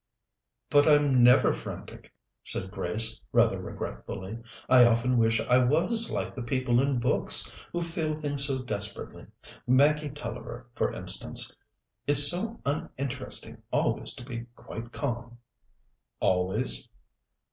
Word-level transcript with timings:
"But 0.71 0.87
I'm 0.87 1.23
never 1.23 1.53
frantic," 1.53 2.11
said 2.43 2.71
Grace, 2.71 3.21
rather 3.31 3.61
regretfully. 3.61 4.39
"I 4.67 4.83
often 4.83 5.15
wish 5.19 5.39
I 5.39 5.63
was 5.63 6.09
like 6.09 6.33
the 6.33 6.41
people 6.41 6.81
in 6.81 6.99
books 6.99 7.63
who 7.71 7.83
feel 7.83 8.15
things 8.15 8.47
so 8.47 8.63
desperately. 8.63 9.27
Maggie 9.67 10.09
Tulliver, 10.09 10.65
for 10.73 10.91
instance. 10.91 11.55
It's 12.07 12.27
so 12.31 12.59
uninteresting 12.65 13.61
always 13.69 14.15
to 14.15 14.25
be 14.25 14.47
quite 14.55 14.91
calm." 14.91 15.37
"Always?" 16.19 16.89